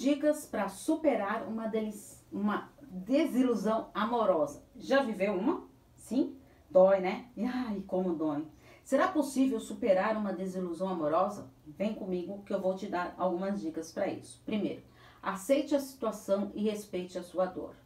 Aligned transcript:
dicas 0.00 0.46
para 0.46 0.68
superar 0.68 1.46
uma, 1.46 1.70
uma 2.32 2.72
desilusão 2.90 3.90
amorosa. 3.92 4.64
Já 4.76 5.02
viveu 5.02 5.34
uma? 5.34 5.68
Sim? 5.94 6.36
Dói, 6.70 7.00
né? 7.00 7.28
E 7.36 7.44
ai, 7.44 7.84
como 7.86 8.14
dói. 8.14 8.46
Será 8.82 9.08
possível 9.08 9.60
superar 9.60 10.16
uma 10.16 10.32
desilusão 10.32 10.88
amorosa? 10.88 11.50
Vem 11.66 11.94
comigo 11.94 12.42
que 12.44 12.52
eu 12.52 12.60
vou 12.60 12.74
te 12.74 12.86
dar 12.86 13.14
algumas 13.18 13.60
dicas 13.60 13.92
para 13.92 14.08
isso. 14.08 14.42
Primeiro, 14.44 14.82
aceite 15.22 15.74
a 15.74 15.80
situação 15.80 16.50
e 16.54 16.62
respeite 16.62 17.18
a 17.18 17.22
sua 17.22 17.44
dor. 17.44 17.76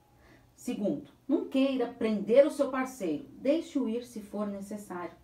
Segundo, 0.54 1.10
não 1.26 1.48
queira 1.48 1.88
prender 1.88 2.46
o 2.46 2.50
seu 2.50 2.70
parceiro, 2.70 3.26
deixe-o 3.32 3.88
ir 3.88 4.04
se 4.04 4.20
for 4.20 4.46
necessário. 4.46 5.16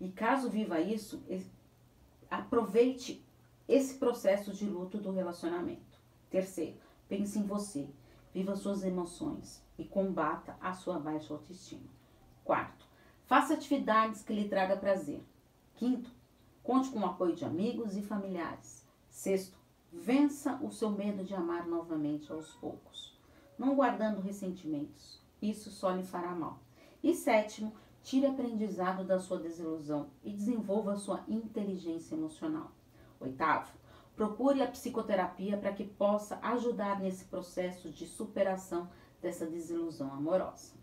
E 0.00 0.10
caso 0.10 0.48
viva 0.48 0.80
isso, 0.80 1.24
aproveite 2.30 3.26
esse 3.68 3.94
processo 3.94 4.52
de 4.52 4.64
luto 4.64 4.98
do 4.98 5.10
relacionamento. 5.10 5.95
Terceiro, 6.36 6.76
pense 7.08 7.38
em 7.38 7.44
você, 7.44 7.88
viva 8.34 8.54
suas 8.56 8.84
emoções 8.84 9.64
e 9.78 9.86
combata 9.86 10.54
a 10.60 10.74
sua 10.74 10.98
baixa 10.98 11.32
autoestima. 11.32 11.88
Quarto, 12.44 12.86
faça 13.24 13.54
atividades 13.54 14.22
que 14.22 14.34
lhe 14.34 14.46
traga 14.46 14.76
prazer. 14.76 15.24
Quinto, 15.76 16.10
conte 16.62 16.90
com 16.90 16.98
o 16.98 17.06
apoio 17.06 17.34
de 17.34 17.46
amigos 17.46 17.96
e 17.96 18.02
familiares. 18.02 18.86
Sexto, 19.08 19.56
vença 19.90 20.60
o 20.62 20.70
seu 20.70 20.90
medo 20.90 21.24
de 21.24 21.34
amar 21.34 21.66
novamente 21.66 22.30
aos 22.30 22.52
poucos, 22.52 23.18
não 23.58 23.74
guardando 23.74 24.20
ressentimentos. 24.20 25.22
Isso 25.40 25.70
só 25.70 25.90
lhe 25.92 26.02
fará 26.02 26.34
mal. 26.34 26.58
E 27.02 27.14
sétimo, 27.14 27.72
tire 28.02 28.26
aprendizado 28.26 29.06
da 29.06 29.18
sua 29.18 29.38
desilusão 29.38 30.10
e 30.22 30.30
desenvolva 30.30 30.96
sua 30.96 31.24
inteligência 31.26 32.14
emocional. 32.14 32.72
Oitavo, 33.20 33.72
procure 34.16 34.62
a 34.62 34.66
psicoterapia 34.66 35.58
para 35.58 35.72
que 35.72 35.84
possa 35.84 36.38
ajudar 36.42 36.98
nesse 37.00 37.26
processo 37.26 37.90
de 37.90 38.06
superação 38.06 38.88
dessa 39.20 39.44
desilusão 39.46 40.10
amorosa. 40.10 40.74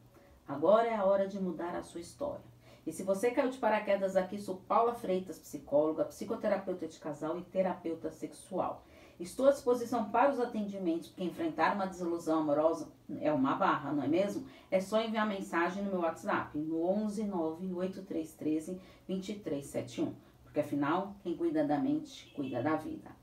Agora 0.47 0.87
é 0.87 0.95
a 0.95 1.03
hora 1.03 1.27
de 1.27 1.41
mudar 1.41 1.75
a 1.75 1.81
sua 1.81 1.99
história. 1.99 2.53
E 2.85 2.91
se 2.91 3.01
você 3.01 3.31
caiu 3.31 3.49
de 3.49 3.57
paraquedas 3.57 4.15
aqui, 4.15 4.37
sou 4.37 4.57
Paula 4.57 4.93
Freitas, 4.93 5.39
psicóloga, 5.39 6.05
psicoterapeuta 6.05 6.87
de 6.87 6.99
casal 6.99 7.39
e 7.39 7.43
terapeuta 7.43 8.11
sexual. 8.11 8.85
Estou 9.19 9.47
à 9.47 9.51
disposição 9.51 10.11
para 10.11 10.31
os 10.31 10.39
atendimentos, 10.39 11.07
porque 11.07 11.23
enfrentar 11.23 11.75
uma 11.75 11.87
desilusão 11.87 12.39
amorosa 12.39 12.91
é 13.21 13.31
uma 13.31 13.55
barra, 13.55 13.93
não 13.93 14.03
é 14.03 14.07
mesmo? 14.07 14.45
É 14.69 14.81
só 14.81 15.01
enviar 15.01 15.25
mensagem 15.25 15.83
no 15.83 15.91
meu 15.91 16.01
WhatsApp, 16.01 16.57
no 16.57 16.83
11 16.85 17.23
98313 17.23 18.81
2371. 19.07 20.13
Porque 20.43 20.59
afinal, 20.59 21.15
quem 21.23 21.37
cuida 21.37 21.65
da 21.65 21.79
mente, 21.79 22.31
cuida 22.35 22.61
da 22.61 22.75
vida. 22.75 23.22